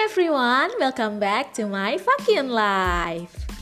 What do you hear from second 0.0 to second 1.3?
everyone, welcome